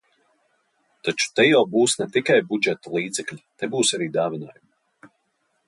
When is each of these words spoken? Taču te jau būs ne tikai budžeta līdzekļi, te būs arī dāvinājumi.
Taču 1.07 1.27
te 1.39 1.45
jau 1.47 1.59
būs 1.75 1.93
ne 1.99 2.07
tikai 2.15 2.37
budžeta 2.53 2.95
līdzekļi, 2.97 3.39
te 3.61 3.69
būs 3.77 3.93
arī 3.99 4.09
dāvinājumi. 4.19 5.13